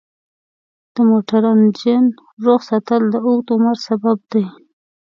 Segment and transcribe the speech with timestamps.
[0.93, 2.03] د موټر انجن
[2.43, 4.45] روغ ساتل د اوږد عمر سبب دی.